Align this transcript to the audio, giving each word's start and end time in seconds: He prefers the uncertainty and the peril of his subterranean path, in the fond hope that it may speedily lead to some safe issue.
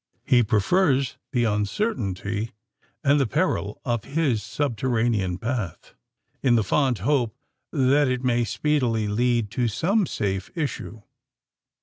He 0.25 0.41
prefers 0.41 1.17
the 1.31 1.43
uncertainty 1.43 2.53
and 3.03 3.19
the 3.19 3.27
peril 3.27 3.79
of 3.85 4.03
his 4.03 4.41
subterranean 4.41 5.37
path, 5.37 5.93
in 6.41 6.55
the 6.55 6.63
fond 6.63 6.97
hope 6.97 7.35
that 7.71 8.07
it 8.07 8.23
may 8.23 8.43
speedily 8.43 9.07
lead 9.07 9.51
to 9.51 9.67
some 9.67 10.07
safe 10.07 10.49
issue. 10.55 11.03